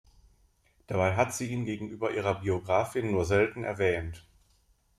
Dabei 0.87 1.15
hat 1.15 1.31
sie 1.31 1.51
ihn 1.51 1.63
gegenüber 1.63 2.09
ihrer 2.11 2.39
Biografin 2.41 3.11
nur 3.11 3.23
selten 3.23 3.63
erwähnt. 3.63 4.25